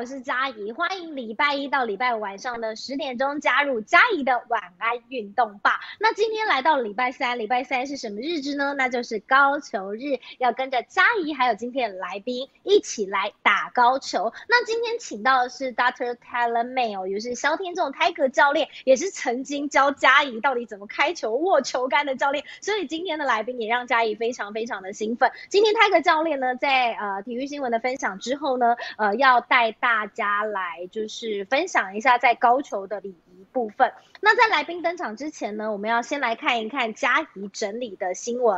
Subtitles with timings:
[0.00, 5.78] 我是佳怡，欢迎礼拜一到礼拜五晚上的十点钟加入佳怡的晚安运动吧。
[5.98, 8.74] 那今天来到礼拜三，礼拜三是什么日子呢？
[8.78, 14.32] 那就是高球日，要跟着佳怡还有今天的来宾一起来打高球。
[14.48, 22.46] 那今天请到的是 Doctor Talon Mail，也是肖天仲 Tiger 教练，也是曾经教佳怡到底怎么开球、握球杆的教练。
[22.62, 25.30] 所以今天的来宾也让佳怡非常非常的兴奋。
[25.50, 33.92] 今天 Tiger 教练呢，在呃体育新闻的分享之后呢，呃要带大大家来就是分享一下在高球的礼仪部分。
[34.20, 38.56] 那在来宾登场之前呢，我们要先来看一看嘉怡整理的新闻。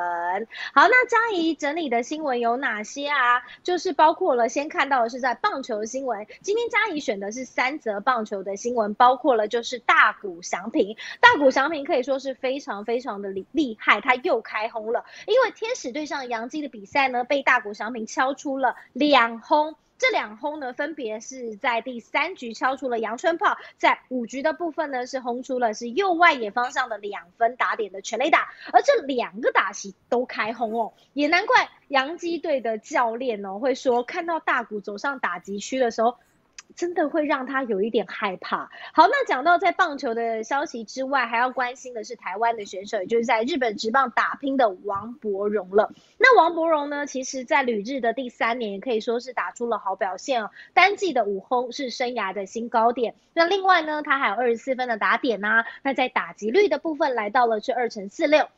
[0.74, 3.40] 好，那嘉怡整理的新闻有哪些啊？
[3.62, 19.76] 就是包括了先看到的是在棒球新闻，今天嘉怡选的是三则棒球的新闻，包括了就是大谷翔平，大谷翔平可以说是非常非常的厉厉害，他又开轰了，因为天使对上杨基的比赛呢，被大谷翔平敲出了两轰。
[20.02, 36.16] 这两轰呢，分别是在第三局敲出了阳春炮，在五局的部分呢是轰出了是右外野方向的两分打点的全垒打，而这两个打席都开轰哦，也难怪洋基队的教练呢会说，看到大谷走上打击区的时候。
[36.76, 38.70] 真的会让他有一点害怕。
[38.92, 45.92] 好，那讲到在棒球的消息之外，还要关心的是台湾的选手，也就是在日本职棒打拼的王柏荣了。
[46.18, 50.50] 那王柏荣呢，其实在旅日的第三年，也可以说是打出了好表现哦。
[50.74, 53.14] 单季的五轰是生涯的新高点。
[53.34, 55.64] 那另外呢，他还有二十四分的打点呐。
[55.82, 58.48] 那在打击率的部分，来到了是二乘四六。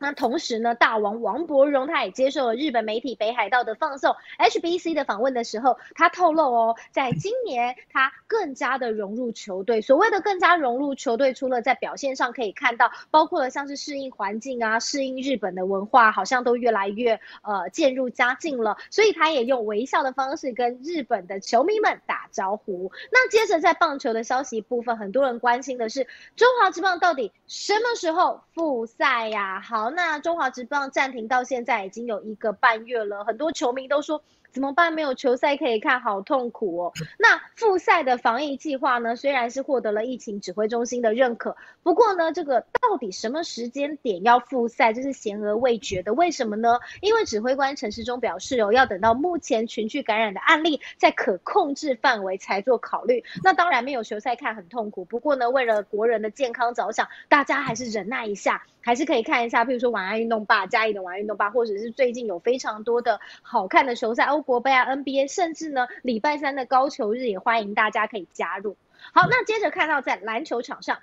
[0.00, 9.80] 那同时呢，大王王柏荣他也接受了日本媒体北海道的放送 HBC 的访问的时候，他透露哦，在今年他更加的融入球队。
[9.80, 18.76] 所谓的更加融入球队，除了在表现上可以看到，包括了像是适应环境啊、适应日本的文化，好像都越来越呃渐入佳境了。
[18.90, 22.90] 所以他也用微笑的方式跟日本的球迷们打招呼。
[23.12, 29.60] 那接着在棒球的消息部分，很多人关心的是中华职棒到底什么时候复赛呀？
[29.60, 29.83] 好。
[29.84, 34.24] 好，那中华职棒暂停到现在已经有一个半月了，很多球迷都说。
[34.54, 34.92] 怎么办？
[34.92, 36.92] 没有球赛可以看，好痛苦哦。
[37.18, 39.16] 那复赛的防疫计划呢？
[39.16, 46.14] 虽然是获得了疫情指挥中心的认可，不过呢，这个到底什么时间点要复赛，这是悬而未决的。
[46.14, 46.78] 为什么呢？
[47.00, 53.24] 因为指挥官陈时中表示哦，要等到目前群聚感染的案例在可控制范围才做考虑。
[53.42, 64.43] 那当然没有球赛看很痛苦，不过呢，为了国人的健康着想，大家还是忍耐一下，还是可以看一下，譬如说晚安运动吧、嘉义的晚安运动吧，或者是最近有非常多的好看的球赛欧。
[64.44, 68.76] 国杯啊，NBA，甚至呢，礼拜三的高球日也欢迎大家可以加入。
[69.12, 70.98] 好，那接着看到在篮球场上，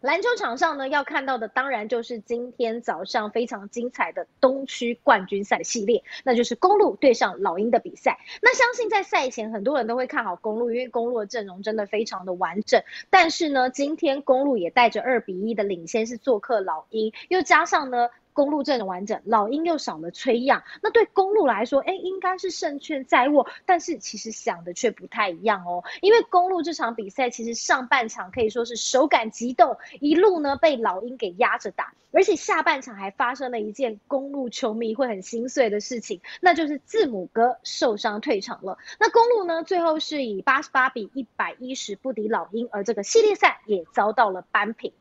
[0.00, 8.18] 篮球场上呢要看到的当然就是今天早上非常精彩的东区冠军赛系列，那就是公路对上老鹰的比赛。
[8.40, 12.82] 那相信在赛前很多人都会看好公路，因为公路的阵容真的非常的完整。
[13.10, 18.08] 但是呢，今天公路也带着二比一的领先，是做客老鹰，又加上呢。
[18.32, 23.46] 公路阵容完整，老鹰又少了崔样，那对公路来说，哎，应该是胜券在握。
[23.66, 38.78] 但是其实想的却不太一样哦，因为公路这场比赛其实上半场可以说是手感激动，一路呢被老鹰给压着打，而且下半场还发生了一件公路球迷会很心碎的事情，那就是字母哥受伤退场了。
[38.98, 44.92] 那公路呢最后是以八十八比一百一十不敌老鹰，而这个系列赛也遭到了扳平。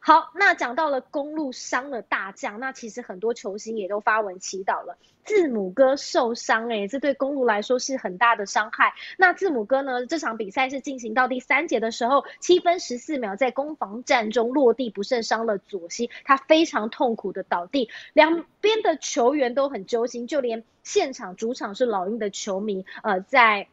[0.00, 4.96] 好，那讲到了公路伤了大将，那其实很多球星也都发文祈祷了。
[5.24, 8.94] 字母哥受伤，哎，这对公路来说是很大的伤害。
[9.18, 10.06] 那字母哥呢？
[10.06, 17.90] 这场比赛是进行到第三节的时候，七分十四秒在攻防战中落地不慎伤了左膝，他非常痛苦的倒地。
[18.14, 23.68] 两边的球员都很揪心，就连现场主场是老鹰的球迷，呃，在。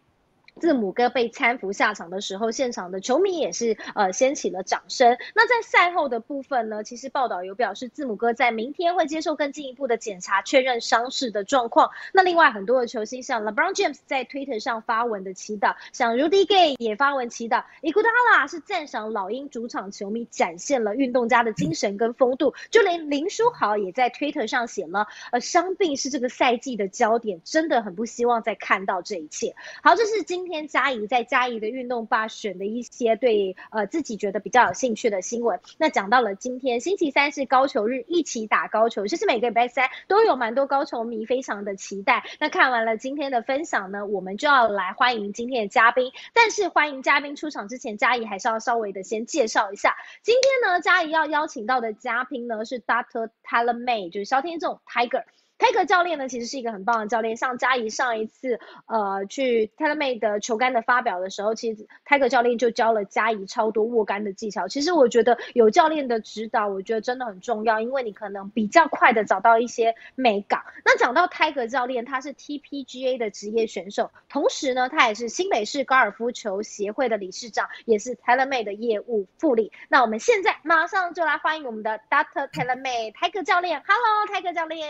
[0.62, 5.18] 字母哥被搀扶下场的时候，现场的球迷也是呃掀起了掌声。
[5.36, 11.90] 那在赛后的部分呢，其实报道有表示字母哥在明天会接受更进一步的检查，确认伤势的状况。
[12.14, 17.66] 那另外很多的球星像 LeBron James 在 Twitter 上发文的祈祷，像 Rudy Gay 也发文祈祷。
[17.82, 22.54] 伊库达拉是赞赏老鹰主场球迷展现了运动家的精神跟风度。
[22.72, 29.54] 就连林书豪也在 Twitter 上写了，呃，伤病是这个赛季的焦点，真的很不希望再看到这一切。
[29.84, 30.45] 好，这是今。
[30.46, 35.60] 今天嘉怡在嘉怡的运动吧选的一些对呃自己觉得比较有兴趣的新闻。
[35.80, 42.24] 那讲到了今天星期三是高球日，一起打高球，其实每个礼拜三都有蛮多高球迷非常的期待。
[42.40, 46.12] 那看完了今天的分享呢，我们就要来欢迎今天的嘉宾。
[46.32, 49.96] 但是欢迎嘉宾出场之前，嘉怡还是要稍微的先介绍一下。
[50.22, 55.24] 今天呢，嘉怡要邀请到的嘉宾呢是 Doctor Talent May，就是肖天仲 Tiger。
[55.58, 57.38] 泰格教练呢，其实是一个很棒的教练。
[57.38, 64.68] 像嘉怡上一次呃去 TaylorMade 的球杆的发表的时候，其实泰格教练就教了嘉怡超多握杆的技巧。
[64.68, 70.62] 其实我觉得有教练的指导，我觉得真的很重要，因为你可能比较快的找到一些美感。
[70.84, 79.72] 那讲到泰格教练，他是 TPGA 的职业选手，同时呢，他也是新北市高尔夫球协会的理事长，也是 TaylorMade 的业务副理。
[79.88, 82.50] 那我们现在马上就来欢迎我们的 Dr.
[82.50, 83.82] TaylorMade 泰格教练。
[83.88, 84.90] Hello，泰格教练。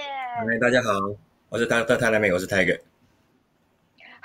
[0.59, 0.89] 大家好，
[1.49, 2.79] 我是他，他太难美，我是 Tiger。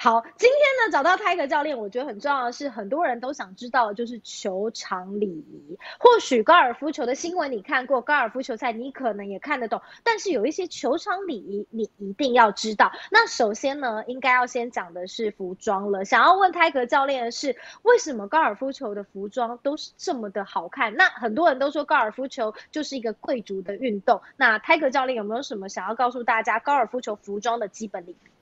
[0.02, 5.78] 好，今天呢找到泰格教练，我觉得很重要的是，很多人都想知道，就是球场礼仪。
[5.98, 12.90] 或许高尔夫球的新闻你看过，高尔夫球赛你可能也看得懂，但是有一些球场礼仪你一定要知道。
[13.10, 16.06] 那首先呢，应该要先讲的是服装了。
[16.06, 20.94] 想要问泰格教练的是，为什么高尔夫球的服装都是这么的好看？
[20.94, 24.22] 那很多人都说高尔夫球就是一个贵族的运动。
[24.38, 28.39] 那泰格教练有没有什么想要告诉大家高尔夫球服装的基本礼仪？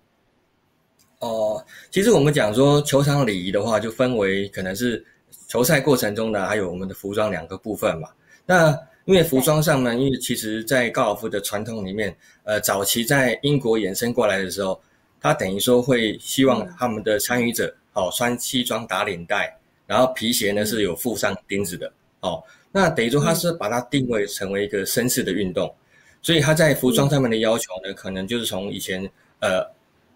[1.21, 5.05] 哦，其实我们讲说球场礼仪的话，就分为可能是
[5.49, 8.09] 球赛过程中的，还有我们的服装两个部分嘛。
[8.47, 8.71] 那
[9.05, 14.81] 因为服装上呢，因为其实在高尔夫的传统里面，呃，早期在英国衍生过来的时候，
[15.21, 22.41] 他等于说会希望他们的参与者哦穿西装打领带，然后皮鞋呢是有附上钉子的哦。
[22.71, 25.75] 那等于说他是把它定位成为一个绅士的运动，
[26.23, 29.03] 所以他在服装上面的要求呢，可能就是从以前
[29.41, 29.67] 呃。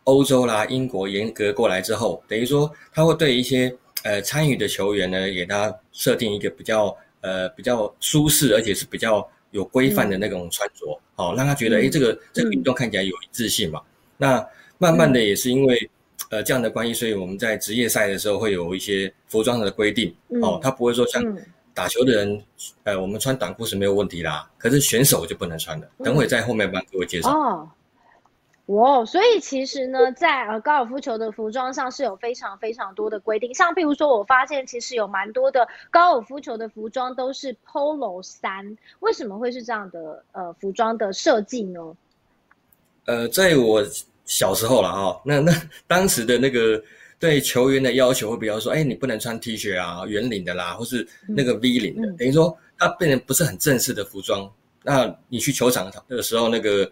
[0.04, 3.72] 欧洲啦，英国严格过来之后，等于说他会对一些
[4.02, 13.81] 呃参与的球员呢，给他设定一个比较呃比较舒适，而且是比较有规范的那种穿着，好让他觉得哎这个这个运动看起来有一致性嘛。
[14.16, 14.44] 那
[14.78, 15.90] 慢慢的也是因为
[16.31, 20.12] 呃这样的关系，所以我们在职业赛的时候会有一些服装的规定，
[20.43, 21.22] 哦，他不会说像
[21.75, 22.43] 打球的人，
[22.82, 25.88] 呃我们穿短裤是没有问题啦，可是选手就不能穿的。
[26.02, 27.31] 等会在后面帮各位介绍。
[28.67, 41.81] 哇，所以其实呢，在呃高尔夫球的服装上是有非常非常多的规定，像譬如说，我发现其实有蛮多的高尔夫球的服装都是 Polo 衫，为什么会是这样的呃服装的设计呢？
[43.06, 43.85] 呃，在我
[44.25, 45.53] 小时候了哈，那那
[45.88, 46.81] 当时的那个
[47.19, 54.49] 对球员的要求会比较说，哎，你不能穿 T 恤啊，圆领的啦，或是那个 V 领的，等于说它变成不是很正式的服装。
[54.85, 56.88] 那你去球场的时候，那个。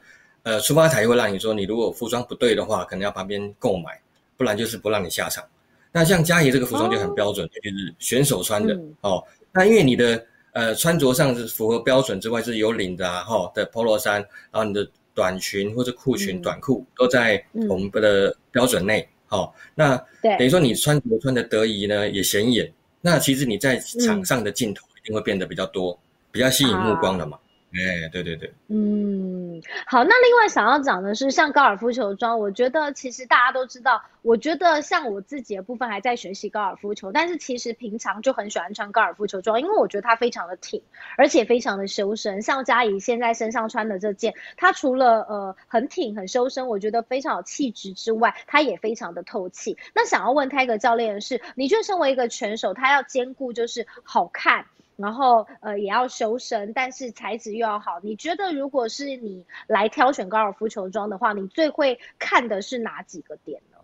[0.51, 3.97] 呃，出发台会让你说，你如果服装不对的话，可能要旁边购买，
[4.37, 5.45] 不然就是不让你下场。
[5.93, 9.23] 那像嘉怡这个服装就很标准，就是选手穿的哦。
[9.53, 14.15] 那因为你的呃穿着上是符合标准之外，是有领的啊，哈的 polo 衫，
[14.51, 19.55] 然后你的短裙或者裤裙、短裤都在我们的标准内，好。
[19.77, 22.73] 那等于说你穿着穿的得宜呢，也显眼。
[23.01, 25.97] 那其实你在场上的镜头一定会变得比较多，
[26.33, 27.39] 比较吸引目光的嘛。
[27.73, 40.83] 哎，对对对，嗯，好，那另外想要讲的是，像高尔夫球装，我觉得其实大家都知道，我觉得像我自己的部分还在学习高尔夫球，但是其实平常就很喜欢穿高尔夫球装，因为我觉得它非常的挺，
[41.17, 42.43] 而且非常的修身。
[42.43, 49.79] 像嘉怡现在身上穿的这件，它除了呃很挺很修身，我觉得非常有气质之外，它也非常的透气。
[49.95, 54.67] 那想要问泰格教练的是，你觉得身为一个拳手，他要兼顾就是好看？
[55.01, 57.99] 然后呃也要修身，但是材质又要好。
[58.03, 63.79] 你觉得如果是你来挑选高尔夫球装的话，你最会看的是哪几个点呢？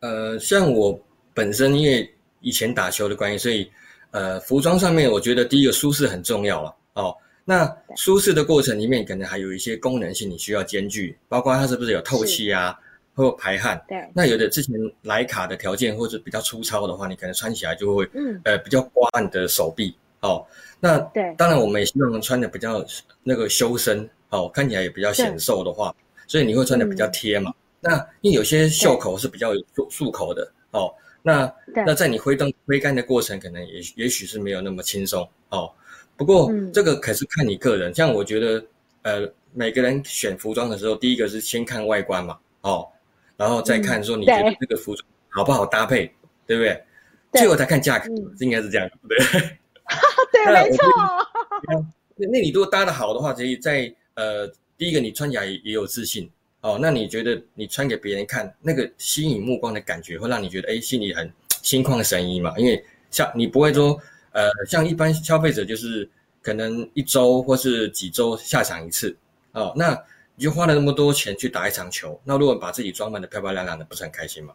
[0.00, 0.98] 呃，像我
[1.32, 3.70] 本身因为以前打球的关系，所以
[4.10, 7.16] 呃服装上面我觉得第一个舒适很重要了哦。
[7.44, 12.78] 那舒适的过程里面，可能还有一些功能性你需要兼具，包括它是不是有透气啊？
[13.20, 20.44] 或排汗，对，那有的之前莱卡的条件或者比较粗糙的话，你可能穿起来就会，嗯，呃，比较刮你的手臂，哦，
[20.80, 22.84] 那对，当然我们也希望穿的比较
[23.22, 25.94] 那个修身，哦，看起来也比较显瘦的话，
[26.26, 27.52] 所以你会穿的比较贴嘛。
[27.80, 35.70] 那因为有些袖口是比较有束束口的，哦，那那在你挥动挥杆的过程，可能也也许是没有那么轻松，哦，
[36.16, 38.64] 不过这个可是看你个人，像我觉得，
[39.02, 42.88] 呃，每个人选服装的时候，第一个是先看外观嘛，哦。
[43.40, 46.04] 然后再看说你觉得这个服装好不好搭配，
[46.46, 46.84] 对不对？
[47.32, 49.40] 最后再看价格，应该是这样，对不对？
[50.30, 50.86] 对，没错。
[51.66, 56.30] 那那你如果搭的好的话，可以在呃，第一个你穿起来也有自信
[56.60, 56.78] 哦。
[56.78, 61.32] 那你觉得你穿给别人看，那个吸引目光的感觉，会让你觉得哎，心里很
[61.62, 62.52] 心旷神怡嘛？
[62.58, 63.98] 因为像你不会说
[64.32, 66.06] 呃，像一般消费者就是
[66.42, 69.16] 可能一周或是几周下场一次
[69.52, 69.98] 哦，那。
[70.36, 74.54] 你就花了那么多钱去打一场球，那如果把自己装扮的漂漂亮亮的，不是很开心吗？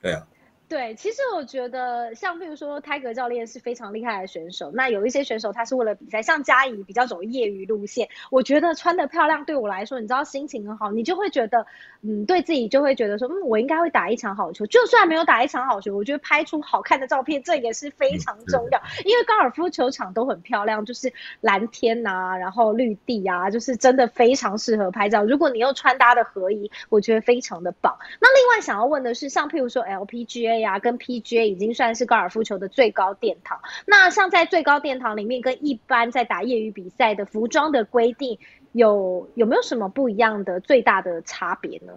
[0.00, 0.26] 对啊。
[0.68, 4.72] 对，其实我觉得，像比如说，泰格教练是非常厉害的选手。
[4.74, 8.08] 那有一些选手，他是为了比赛，像嘉怡比较走业余路线。
[8.32, 11.64] 我觉得穿的漂亮，对我来说，你知道心情很好，你就会觉得，
[12.02, 14.66] 嗯，对自己就会觉得说，嗯，我应该会打一场好球。
[14.66, 18.82] 就算没有打一场好球，我觉得拍出好看的照片，这也是非常重要。
[19.04, 25.24] 因为高尔夫球场都很漂亮，就是蓝天呐，然后绿地啊，就是真的非常适合拍照。
[25.24, 27.96] 如果你又穿搭的合宜，我觉得非常的棒。
[28.18, 30.55] 那另外想要问的是，像譬如说 LPGA。
[30.60, 33.60] 呀，跟 PGA 已经算是高尔夫球的最高殿堂。
[33.86, 38.38] 那像在最高殿堂里面，跟一般在打业余比赛的服装的规定
[38.72, 41.92] 有有没有什么不一样的最大的差别呢？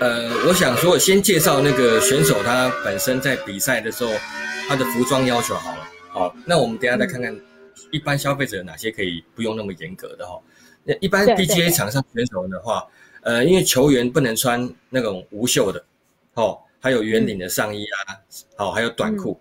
[0.00, 4.10] 呃，我想说，先介绍那个选手他本身在比赛的时候
[4.68, 5.88] 他的服装要求好了。
[6.10, 7.36] 好，那我们等下再看看
[7.90, 10.40] 一般消费者哪些可以不用那么严格的哈。
[10.84, 12.86] 那一般 PGA 场上选手的话，
[13.22, 15.84] 呃，因为球员不能穿那种无袖的，
[16.34, 16.58] 哦。
[16.80, 18.16] 还有圆领的上衣啊，
[18.56, 19.38] 好，还有短裤，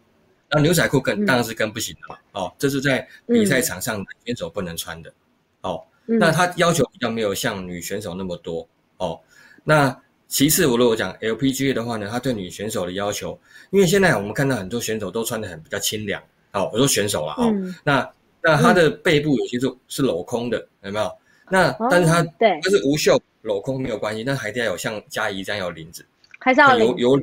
[0.49, 5.13] 那牛仔裤更当然是更不行的嘛，哦，这是在比赛场上选手不能穿的，
[5.61, 8.67] 哦，那他要求比较没有像女选手那么多，
[8.97, 9.19] 哦，
[9.63, 9.95] 那
[10.27, 13.39] 其次我如果讲 LPGA 的话呢，他对女选手的要求，
[13.71, 16.21] 因为现在我们看到很多选手都穿的很比较清凉，
[16.53, 17.53] 哦，我说选手啊，哦，
[17.83, 18.09] 那
[18.41, 21.11] 那他的背部有些是是镂空的，有没有？
[21.49, 26.05] 那但是他对，他是无袖镂空没有关系，但还得要有像嘉怡这样有领子。
[26.47, 27.19] 还是要有有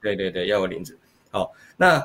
[0.00, 0.96] 对对对，要有领子。
[1.30, 2.02] 好，那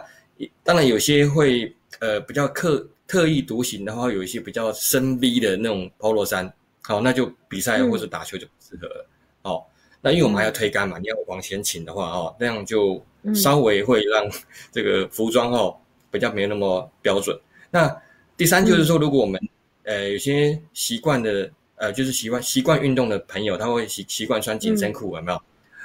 [0.64, 9.08] 当然有些会呃比较刻特意独行的话，有一些比较深 V 的那种 Polo 衫，好，那就比赛或者打球就不适合了。
[9.44, 9.64] 哦，
[10.02, 13.02] 那因为我们还要推杆嘛，你要往前倾的话，哦，那样就
[13.34, 14.30] 稍微会让
[14.74, 15.74] 这个服装哦
[16.12, 17.40] 比较没有那么标准。
[17.70, 17.90] 那
[18.36, 19.40] 第三就是说，如果我们
[19.84, 25.42] 呃有些习惯的呃就是习惯习惯运动的朋友，他会习习惯穿紧身裤，有没有？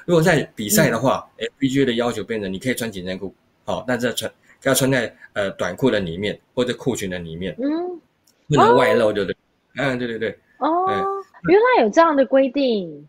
[0.06, 3.34] 如果在比赛的话，FPGA 的要求变成你可以穿紧身裤，
[3.64, 4.32] 好，但是穿
[4.62, 8.00] 要穿在呃短裤的里面或者裤裙的里面，嗯，
[8.48, 9.36] 不能外露，对不对？
[9.76, 10.30] 嗯，对对对。
[10.58, 10.86] 哦，
[11.48, 13.08] 原来有这样的规定。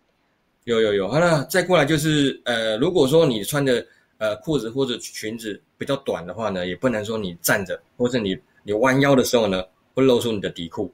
[0.63, 3.86] 有有有，好了，再过来就是呃，如果说你穿的
[4.18, 9.63] 呃裤子或者裙子比较短的话呢，也不能说你站着或者你你弯腰的时候呢，
[9.94, 10.92] 会露出你的底裤。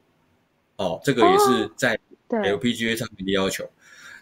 [0.76, 3.64] 哦，这个也是在 LPGA 上面的要求。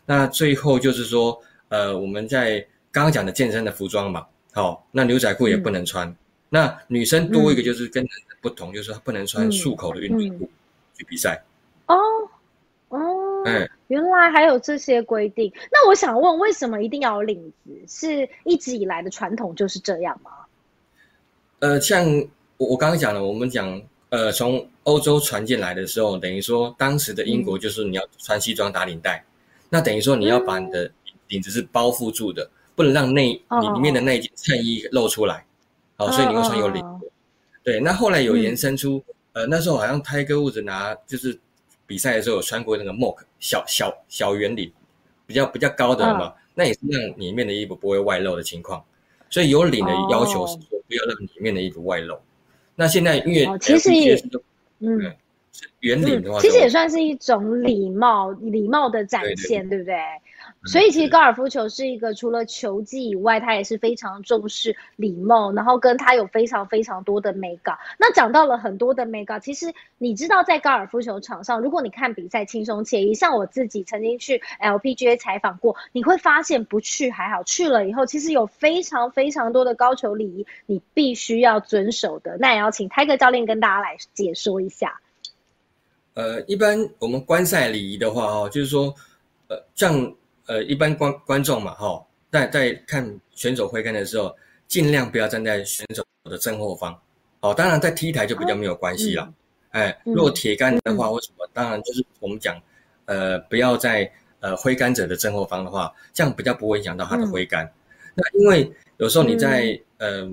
[0.06, 1.42] 那最后就是说。
[1.72, 2.60] 呃，我们在
[2.92, 6.14] 刚刚讲的健身的服装嘛，好，那牛仔裤也不能穿。
[6.50, 10.50] 那女生多一个就是跟男生不同，就是她不能穿束口的运动裤
[10.98, 11.42] 去比赛。
[11.86, 11.96] 哦
[12.90, 13.00] 哦，
[13.46, 15.50] 哎，原来还有这些规定。
[15.72, 17.72] 那我想问，为什么一定要有领子？
[17.88, 20.32] 是一直以来的传统就是这样吗？
[21.60, 22.06] 呃，像
[22.58, 29.24] 我我刚刚讲了，我们讲呃，从欧洲传进来的时候，等于说当时的英国就是你要穿西装打领带，
[29.70, 30.92] 那等于说你要把你的。
[31.32, 35.44] 领子是包覆住的，不能让内里里面的那件衬衣露出来，
[35.98, 37.12] 哦，所以你会穿有领子。
[37.64, 41.40] 对，那后来有延伸出，呃，那时候好像泰戈物子拿就是
[41.88, 44.72] 比赛的时候有穿过那个 mock 小小小圆领，
[45.26, 48.84] 比较比较高的嘛，那也是让里面的衣服不会外露的情况。
[49.30, 52.18] 所以有领的要求是说不要让里面的衣服外露。
[52.76, 54.22] 那现在因为其实也
[54.80, 55.00] 嗯，
[55.82, 59.96] 圆领的话，其实也算是一种礼貌礼貌的展现，对不对？
[60.66, 67.76] 所以其实高尔夫球是一个除了球技以外，他也是非常重视礼貌，然后跟他有非常非常多的美感。
[67.98, 82.38] 那讲到了很多的美感，其实你知道在高尔夫球场上，如果你看比赛轻松惬意，像我自己曾经去 LPGA 采访过，你会发现不去还好，去了以后其实有非常非常多的高球礼仪，你必须要遵守的。
[82.38, 85.02] 那也要请泰 r 教练跟大家来解说一下。
[86.14, 88.94] 呃，一般我们观赛礼仪的话，哦，就是说，
[89.48, 90.14] 呃，像。
[90.52, 94.36] 呃，一般观观众嘛，哈，在在看选手挥杆的时候，
[94.68, 96.94] 尽量不要站在选手的正后方。
[97.40, 99.34] 哦，当然在 T 台就比较没有关系了。
[99.70, 101.50] 哎，如果铁杆的话，为什么？
[101.54, 102.62] 当然就是我们讲，
[103.06, 107.72] 呃，不要在呃挥杆者的正后方的话，这样比较不会影响到他的挥杆。
[108.14, 110.30] 那因为有时候你在呃，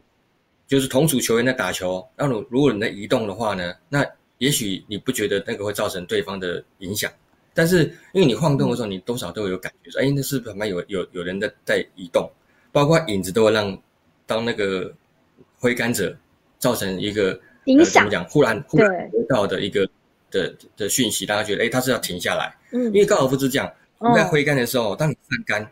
[0.67, 4.05] 就是同组球员在打球，那如如果你在移动的话呢，那
[4.39, 7.09] 也许你不觉得那个会造成对方的影响。
[7.59, 12.31] 但是，因为你晃动的时候，你多少都会有感觉，说，哎，那是旁边有有有人在在移动，
[12.71, 13.77] 包括影子都会让
[14.27, 14.95] 当那个
[15.59, 16.17] 挥杆者
[16.61, 18.25] 造成一个影响，怎么讲？
[18.27, 19.85] 忽然忽然得到的一个
[20.31, 22.57] 的的讯息，大家觉得，哎，他是要停下来。
[22.71, 25.69] 嗯，因为高尔夫是这样，你在挥杆的时候，当你上杆，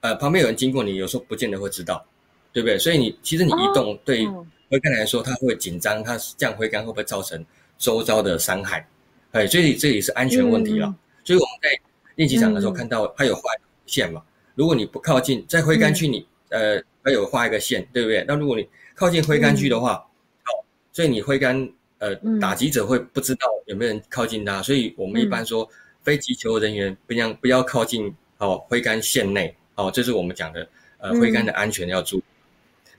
[0.00, 2.02] 呃，旁边有人经过你，有时候不见得会知道，
[2.50, 2.78] 对不对？
[2.78, 4.26] 所以你其实你移动对
[4.70, 7.44] 挥杆来说，他会紧张，他这样挥杆会不会造成
[7.76, 8.88] 周遭的伤害？
[9.32, 10.94] 哎，所以这也是安全问题了。
[11.26, 11.68] 所以我们在
[12.14, 13.42] 练习场的时候看到它有画
[13.84, 14.22] 线嘛，
[14.54, 18.24] 如果你不靠近，在挥杆区你呃还有画一个线，对不对？
[18.28, 20.50] 那如果你靠近挥杆区的话，哦，
[20.92, 21.68] 所以你挥杆
[21.98, 25.68] 呃打击者会不知道有没有人靠近他，所以我们一般说
[26.04, 30.68] 非击球人员不要不要靠近哦挥杆线内哦，这是我们讲的
[30.98, 32.24] 呃挥杆的安全要注意。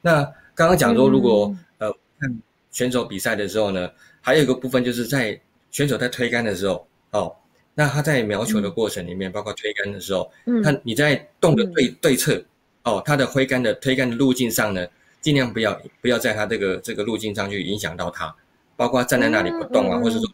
[0.02, 0.22] 那
[0.54, 2.42] 刚刚讲说，如果呃看
[2.72, 5.40] 选手比赛的时候呢，还有一个部分就是在
[5.72, 7.34] 选手在推杆的时候哦。
[7.80, 12.44] 那他在瞄球的过程里面，包括推杆的时候，嗯，他你在动的对对侧，
[12.82, 14.88] 哦，他的挥杆的推杆的路径上呢，
[15.22, 18.36] 尽量不要不要在他这个这个路径上去影响到他，
[18.76, 20.28] 包括站在那里不动啊，或者说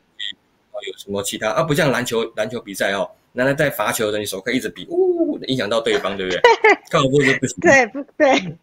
[0.72, 6.42] 哦有什么其他啊，不像篮球篮球比赛哦，那他在罚球的时候，你手可以一直比，呜，影响到对方，对不对？
[6.90, 8.58] 高尔夫是不行，对不对？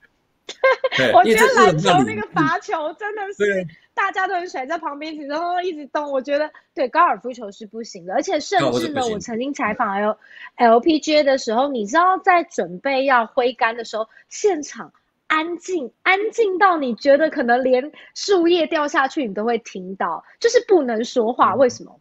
[1.15, 6.11] 我觉得篮球那个罚球 真的是大家都很喜欢在旁边，然后一直动。
[6.11, 10.19] 我觉得对高尔夫球是不行的，而且甚至呢，我曾经采访 L
[10.57, 14.93] LPGA 的时候，你知道在准备要挥杆的时候，现场
[15.27, 21.55] 安静安静到你觉得可能连树叶掉下去你都会听到，就是不能说话。
[21.55, 22.01] 为什么？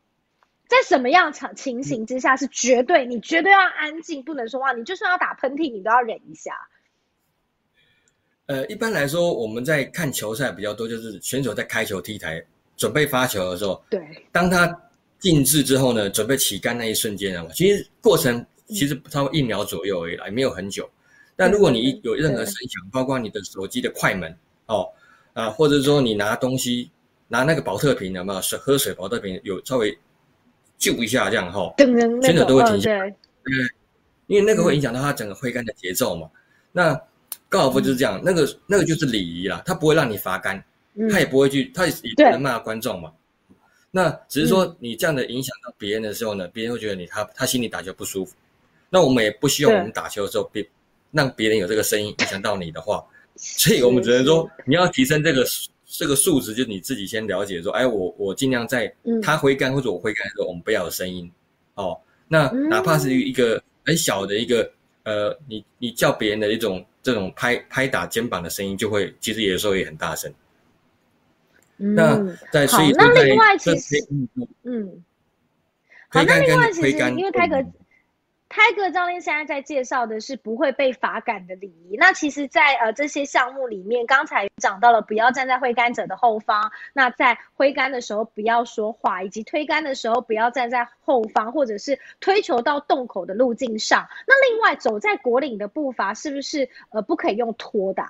[0.67, 4.71] 在什么样场情形之下是绝对你绝对要安静，不能说话？
[4.71, 6.53] 你就算要打喷嚏，你都要忍一下。
[8.49, 12.43] 呃，一般来说，我们在看球赛比较多，就是选手在开球踢台
[12.75, 14.01] 准备发球的时候，对，
[14.31, 14.75] 当他
[15.19, 20.89] 静置之后呢，准备起杆那一瞬间啊，其实过程其实差不多一秒左右而已，没有很久。
[21.35, 24.89] 但如果你有任何声响，包括你的手机的快门哦，
[25.33, 26.89] 啊，或者说你拿东西
[27.27, 28.41] 拿那个保特瓶有没有？
[28.41, 29.95] 水喝水保特瓶有稍微
[30.79, 31.71] 救一下这样哈，
[32.23, 33.53] 选手都会停下，对，
[34.25, 36.27] 因为那个会影响到他整个挥杆的节奏嘛，
[36.71, 36.99] 那。
[37.49, 40.63] 高尔夫就是这样，那个那个就是礼仪啦，他不会让你罚杆，
[41.09, 43.11] 他也不会去，他也不能骂观众嘛。
[43.89, 48.35] 那只是说你这样的影响到别人的时候呢，别人会觉得你他他心里打球不舒服。
[48.87, 50.63] 那我们也不希望我们打球的时候别
[51.11, 53.03] 让别人有这个声音影响到你的话，
[53.35, 55.43] 所以我们只能说你要提升这个
[55.87, 61.31] 这个素质，就你自己先了解说，哎，我我尽量在他挥杆或者我挥杆的时候，我们不要有声音
[61.73, 61.99] 哦。
[62.27, 66.85] 那哪怕是一个很小的一个呃，你你叫别人的一种。
[67.09, 70.31] 这种拍拍打肩膀的声音就会，其实有时候也很大声。
[71.75, 73.95] 那在所以那另外其实
[74.61, 75.03] 嗯，
[76.09, 77.55] 好，那另外其实因为泰格。
[77.55, 77.63] 泰
[78.51, 81.95] 泰戈教练现在在介绍的是不会被罚杆的礼仪。
[81.97, 94.07] 那其实，在呃这些项目里面，刚才讲到了不要站在挥杆者的后方，那在挥杆的时候不要说话，以及推杆的时候不要站在后方，或者是推球到洞口的路径上。
[94.25, 98.03] 那另外，走在果岭的步伐是不是呃不可以用拖的？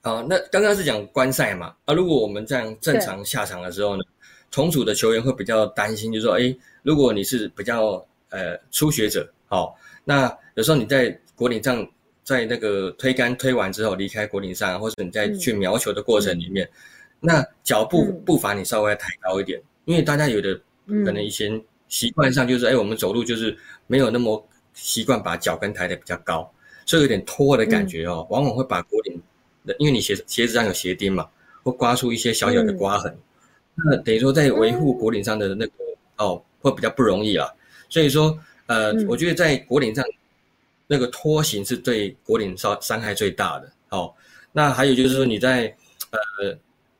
[0.00, 1.74] 好，那刚刚是讲观赛嘛？
[1.86, 4.04] 啊，如果我们这样正常下场的时候呢，
[4.52, 8.06] 重组的球员会比较担心，就说：哎，如果你是比较。
[8.30, 11.86] 呃，初学者，好，那有时候你在果岭上，
[12.22, 16.68] 在那个推杆推完之后离开果岭上，或者你在去瞄球的过程里面，
[17.18, 20.54] 那脚步步伐你稍微抬高一点，因为大家有的
[21.04, 26.48] 可能以前习惯上就是，哎，我们走路就是没有那么习惯把脚跟抬得比较高，
[26.86, 29.20] 所以有点拖的感觉哦，往往会把果岭
[29.66, 31.28] 的，因为你鞋鞋子上有鞋钉嘛，
[31.64, 33.12] 会刮出一些小小的刮痕，
[33.74, 35.72] 那等于说在维护果岭上的那个
[36.18, 37.48] 哦，会比较不容易啊。
[37.90, 40.02] 所以说，呃，我觉得在果岭上，
[40.86, 43.70] 那个拖行是对果岭伤伤害最大的。
[43.90, 44.14] 哦，
[44.52, 45.76] 那还有就是说你在，
[46.10, 46.56] 呃，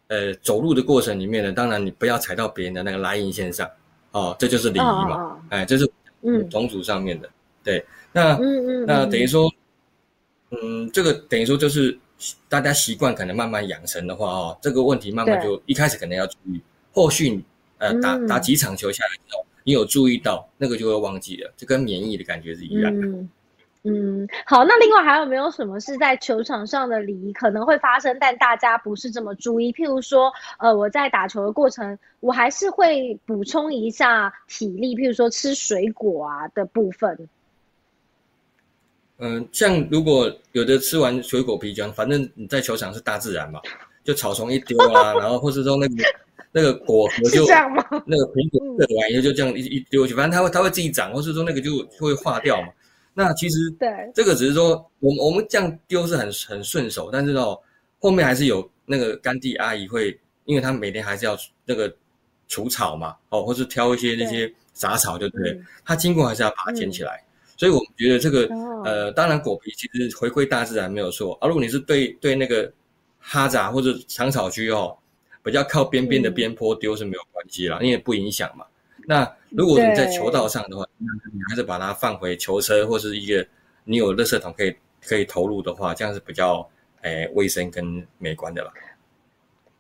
[0.09, 3.71] 呃，走路的过程里面呢，当然你不要踩到别人的那个拉印线上，
[4.11, 5.41] 哦，这就是礼仪嘛。
[5.49, 5.89] 哎，这是
[6.23, 7.31] 嗯，种族上面的。
[7.63, 8.37] 对，那
[8.85, 9.49] 那等于说，
[10.51, 11.97] 嗯，这个等于说就是
[12.49, 16.61] 大家习惯可能慢慢养成的话，哦，这个问题慢慢就一开始可能要注意，
[16.93, 17.41] 后续
[17.79, 19.47] 呃打打几场球下来之后。
[19.65, 23.07] 你有注意到那个就会忘记了，就跟免疫的感觉是一样的。
[23.83, 29.73] 嗯，好，那另外还有没有什么是在球场上的礼仪可能会发生，但大家不是这么注意？
[29.73, 37.27] 譬如说，呃，我在打球的过程，我还是会补充一下体力，譬如说吃水果啊的部分。
[39.17, 43.61] 嗯，像如果有的吃完水果皮浆，反正你在球场是大自然嘛，
[44.05, 46.05] 就草丛一丢啊， 然后或是说那个。
[46.53, 47.47] 那个果核 就
[48.07, 52.69] 那个苹果割完以后就这样一一丢去，反正它会它会自己长，或是说那个就会化掉嘛。
[53.15, 57.59] 那其实对这个只是说我们我们这样丢是很很顺手，但是哦
[57.99, 61.95] 后面还是有那个干地阿姨会，因为她每天还是要那个
[62.49, 65.61] 除草嘛，哦或是挑一些那些杂草，对不对？
[65.85, 67.23] 她经过还是要把它捡起来。
[67.57, 68.49] 所以我们觉得这个
[68.85, 71.47] 呃，当然果皮其实回归大自然没有错啊。
[71.47, 72.73] 如果你是对对那个
[73.19, 74.97] 哈杂或者长草区哦。
[75.43, 78.65] 比较靠边边的边坡丢是没有关系啦，因为不影响嘛。
[79.07, 83.47] 那如果你在球道上的话，你还是把它放回球车或是一个
[83.85, 86.69] 你有垃圾桶可以可以投入的话，这样是比较
[87.01, 88.73] 诶卫生跟美观的了。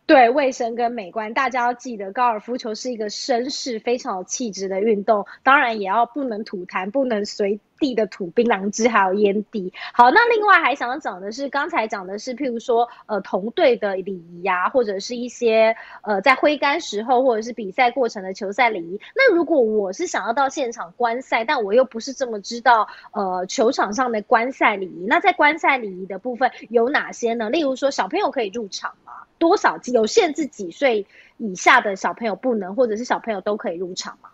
[0.07, 9.73] 对卫生跟美观，大家要记得，高尔夫球是一个绅士、非常有气质的运动，当然也要不能吐痰，不能随地的土槟榔汁，还有烟蒂。
[9.93, 19.01] 好，那另外还想要讲的是，刚才讲的是，譬如说，呃，同队的礼仪呀，或者是一些呃，在挥杆时候，或者是比赛过程的球赛礼仪。
[19.17, 27.49] 那如果我是想要到现场观赛，但我又不是这么知道，呃，球场上的观赛礼仪，那在观赛礼仪的部分有哪些呢？
[27.49, 29.13] 例如说，小朋友可以入场吗？
[29.39, 31.07] 多少有限制几岁
[31.39, 34.29] 以下的小朋友不能，或者是小朋友都可以入场吗？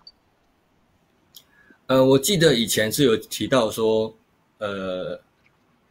[1.86, 4.14] 呃，我记得以前是有提到说，
[4.58, 5.20] 呃，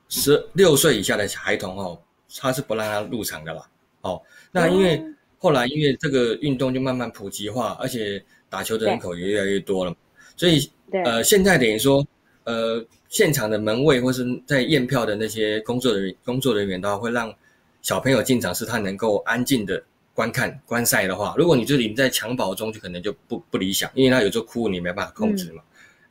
[0.09, 1.99] 十六岁以下的孩童哦，
[2.37, 3.67] 他是不让他入场的啦。
[4.01, 5.01] 哦，那因为
[5.39, 9.95] 后来因为这个运动就慢慢普及化，而且打球的人口也越来越多了，
[10.35, 10.69] 所以
[11.03, 12.05] 呃，现在等于说，
[12.43, 17.33] 呃，现场的门卫或是在验票的那些工作人员工作人员的话，会让。
[17.81, 19.79] 小朋友进场是他能够安静的
[20.11, 25.61] 观看观赛的话，如果你这里在襁褓中，就可能就不不理想，因为他有时候哭你没办法控制嘛。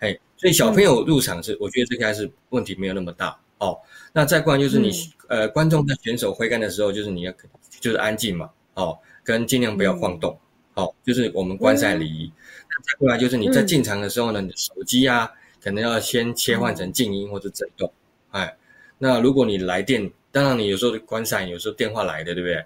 [0.05, 3.79] 哎，所以小朋友入场是，我觉得这该是问题没有那么大哦。
[4.13, 4.91] 那再过来就是你
[5.29, 7.33] 呃，观众在选手挥杆的时候，就是你要
[7.81, 10.39] 就是安静嘛，哦，跟尽量不要晃动，
[10.75, 12.31] 哦，就是我们观赛礼仪。
[12.69, 15.31] 那再过来就是你在进场的时候呢，你的手机啊，
[15.63, 17.91] 可能要先切换成静音或者震动。
[18.31, 18.57] 哎，
[18.99, 20.13] 那如果你来电。
[20.35, 22.65] 当然，你有时候观赛，有时候电话来的，对不对？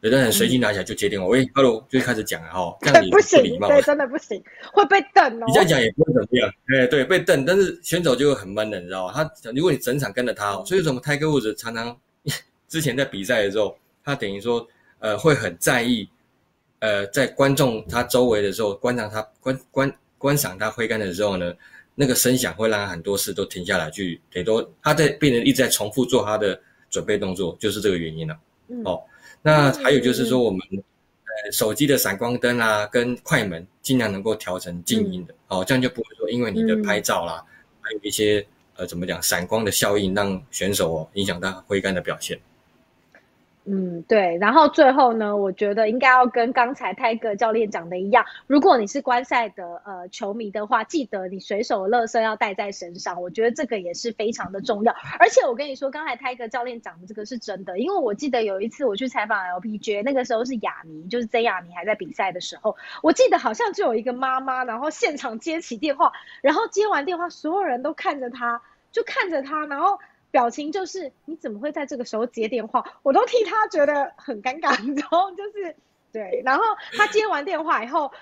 [0.00, 4.40] 有的人随机拿起来就接电话，喂，hello，就开始讲了哈， 这样你不礼貌，对，真的不行，
[4.72, 5.44] 会被瞪哦。
[5.46, 9.12] 你这样讲也不会怎么样，哎，对，被瞪，但是选手就会很闷的，你知道吗？
[9.12, 11.96] 他如果你整场跟着他，所以什么泰戈伍兹常常
[12.68, 14.64] 之前在比赛的时候，他等于说
[15.00, 16.08] 呃会很在意，
[16.78, 21.52] 呃，在观众他周围的时候，观赏他观观观赏他挥杆的时候呢，
[21.96, 26.60] 那个声响会让他很多事都停下来去，得多他在病人一直在重复做他的。
[26.90, 28.34] 准备动作就是这个原因了。
[28.86, 28.98] 哦，
[29.42, 35.34] 那还有就是说，我们呃手机的闪光灯啊，跟快门尽量能够调成静音的。
[35.48, 37.44] 哦，这样就不会说因为你的拍照啦，
[37.80, 38.44] 还有一些
[38.76, 42.38] 呃怎么讲闪光的效应，让选手哦影响到挥杆的表现。
[43.70, 54.94] 嗯，对，然后最后呢，我觉得应该要跟刚才泰戈教练讲的一样，如果你是观赛的呃球迷的话，记得你随手垃圾要带在身上，我觉得这个也是非常的重要。
[55.18, 69.98] 而且我跟你说，刚才泰戈教练讲的这个是真的，因为我记得有一次我去采访 LPG，那个时候是雅尼，就是 Z 雅尼还在比赛的时候，我记得好像就有一个妈妈，然后现场接起电话，然后接完电话，所有人都看着他，就看着他，然后。
[70.30, 72.84] 表情就是你怎么会在这个时候接电话？
[73.02, 75.74] 我都替他觉得很尴尬，然后就是
[76.12, 78.12] 对，然后他接完电话以后，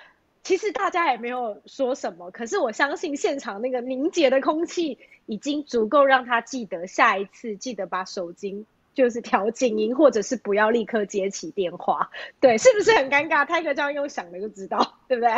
[0.43, 8.65] 其实大家也没有说什么，可是我相信现场那个凝结的空气已经足够让他记得下一次记得把手机
[8.95, 12.11] 就是调静音，或者是不要立刻接起电话。
[12.41, 13.45] 对，是不是很尴尬？
[13.45, 15.33] 泰哥这样用想的就知道，对不对？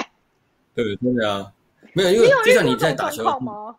[0.75, 1.53] 对，真的啊，
[1.95, 3.77] 没有，因为就像你在打球吗？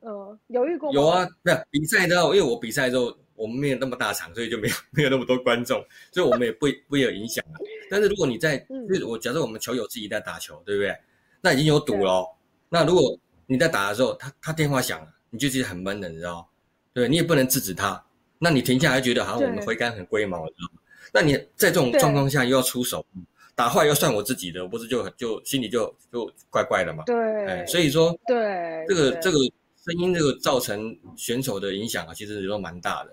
[0.00, 7.58] 呃，犹豫过有啊，没有比赛的，因为我比赛的时候我们没有那么大场，所以就没有没有那么多观众，所以我们也不不会有影响啊。
[7.90, 8.58] 但是如果你在，
[8.88, 10.96] 就是我假设我们球友自己在打球，对不对？
[11.40, 12.24] 那已经有赌了。
[12.68, 16.48] 那如果你在打的时候，他他电话响了，你就觉得很闷的，你知道
[16.92, 18.00] 对，你也不能制止他。
[18.38, 20.80] 那你停下来觉得好像我们挥杆很龟毛，你知道吗？
[21.12, 23.04] 那你在这种状况下又要出手，
[23.56, 27.02] 打坏又算我自己的，不是就就心里就就怪怪的嘛？
[27.04, 29.38] 对，哎，所以说对这个这个。
[29.88, 33.12] 声音这个造成选手的影响啊，其实也都蛮大的。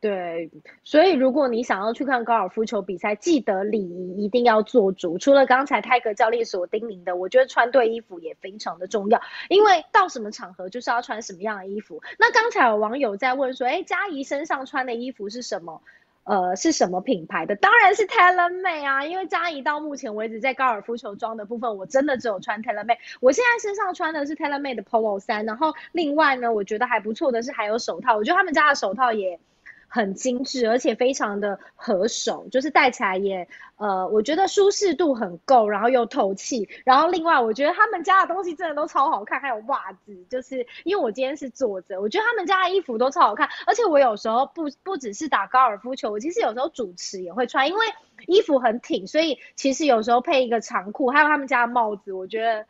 [0.00, 0.48] 对，
[0.84, 5.18] 所以如果你想要去看高尔夫球比赛，记得礼仪一定要做足。
[5.18, 12.00] 除了刚才泰格教练所叮咛的，我觉得穿对衣服也非常的重要，因为到什么场合就是要穿什么样的衣服。
[12.16, 15.82] 那刚才有网友在问说，哎，嘉怡身上穿的衣服是什么？
[16.28, 17.56] 呃，是什么品牌的？
[17.56, 22.98] 当然是 TaylorMade 啊，因为嘉怡到目前为止在高尔夫球装的部分，我真的只有穿 TaylorMade。
[23.20, 29.40] 我现在身上穿的是 TaylorMade 的 Polo 衫，然后另外呢，我觉得还不错的是还有手套，我觉得他们家的手套也。
[29.88, 36.68] 很精致，而且非常的合手，就是戴起来也，呃，我觉得舒适度很够，然后又透气。
[36.84, 43.48] 然后另外，我觉得他们家的东西真的都超好看，还有袜子，就是因为我今天是坐着，我觉得他们家的衣服都超好看。
[43.66, 47.86] 而且我有时候不不只是打高尔夫球，我其实有时候主持也会穿，因为
[48.26, 52.66] 衣服很挺，所以其实有时候配一个长裤，还有他们家的帽子，我觉得。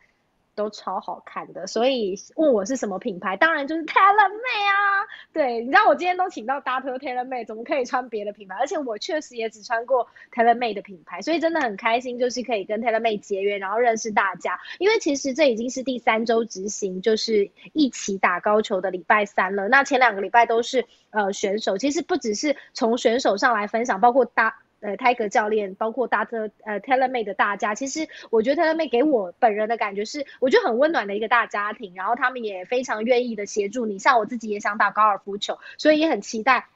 [0.59, 5.07] 都超好看的，所以问我是什么品牌，当然就是 TaylorMade 啊。
[5.31, 8.55] 对，你知道我今天都请到 Doctor TaylorMade，怎么可以穿别的品牌？
[8.59, 14.59] 而且我确实也只穿过 TaylorMade 的品牌，所以真的很开心，就是可以跟 TaylorMade 结缘，然后认识大家。
[14.79, 19.69] 因为其实这已经是第三周执行，就是一起打高球的礼拜三了。
[19.69, 24.57] 那前两个礼拜都是呃选手，其实不只是从选手上来分享，包括大。
[24.81, 33.99] 呃，泰格教练，包括大特呃 TaylorMade 的大家，其实我觉得 TaylorMade 给我本人的感觉是，我觉得很温暖的一个大家庭，然后他们也非常愿意的协助你。
[33.99, 36.67] 像我自己也想打高尔夫球，所以也很期待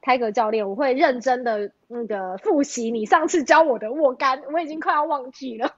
[0.00, 5.76] 泰格教练，我会认真的那个复习你上次教我的握杆，我已经快要忘记了。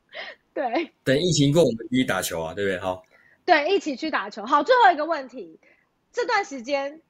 [0.54, 2.78] 对，等疫情过，我们一起打球啊，对不对？
[2.78, 3.02] 好，
[3.44, 4.46] 对，一起去打球。
[4.46, 5.60] 好，最后一个问题，
[6.12, 7.02] 这段时间。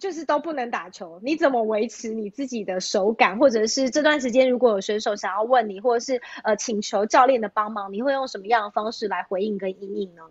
[0.00, 3.38] 就是都不能打球，你怎么维持你自己的手感？
[3.38, 10.22] 或者是这段时间如果有选手想要问你，或者是呃请求教练的帮忙，你会用什么样的方式来回应跟应应呢？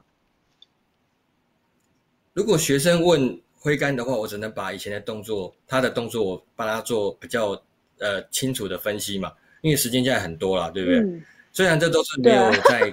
[2.33, 7.51] 如果学生问挥杆的话，我只能把以前的动作，他的动作我帮他做比较
[7.99, 11.21] 呃清楚的分析嘛，因为时间现在很多了，对不对？
[11.53, 12.91] 虽然这都是没有在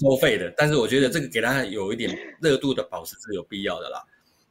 [0.00, 4.00] 收费的，但是我觉得这个给他有一点热度的保持是有必要的啦。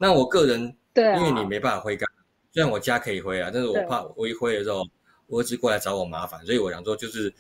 [0.01, 0.75] 那我个人。
[0.93, 2.05] 对，因为你没办法挥杆，
[2.51, 4.85] 虽然我家可以挥啊，但是我怕我一挥的时候，
[5.27, 7.33] 我儿子过来找我麻烦，所以我想说就是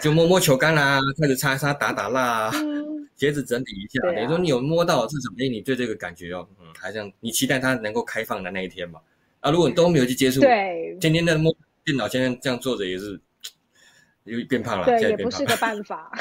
[0.00, 2.52] 就摸摸球杆啦，开始擦擦打打蜡，啊
[3.14, 4.00] 鞋子整理一下。
[4.10, 8.98] 等于说你有摸到至少哎，你对这个感觉哦，嗯，还这样，你期待它能够开放的那一天嘛？
[9.40, 13.20] 啊，如果你都没有去接触，对，天天在摸电脑，现在这样坐着也是，
[14.24, 16.10] 又变胖了，对，也不是个办法。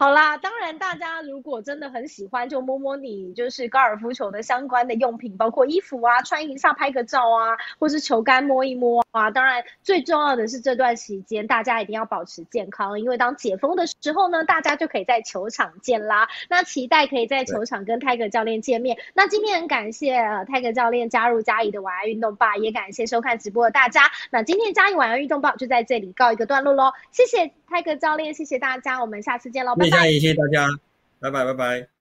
[0.00, 9.30] 好啦，当然，大家如果真的很喜欢，就摸摸你就是高尔夫球的相关的用品，包括衣服啊，穿一下拍个照啊，或是球杆摸一摸啊。
[9.30, 16.30] 当然，最重要的是这段时间大家一定要保持健康，因为当解封的时候呢，大家就可以在球场见啦。
[16.48, 18.96] 那期待可以在球场跟泰格教练见面。
[19.12, 20.16] 那今天很感谢
[20.48, 24.10] 泰格教练加入嘉怡的晚安运动吧，也感谢收看直播的大家。
[24.30, 29.89] 那今天嘉怡晚安运动报就在这里告一个段落喽，谢谢泰格教练，谢谢大家，我们下次见喽，拜。
[29.90, 30.68] 谢谢大家，
[31.20, 31.99] 拜拜，拜拜。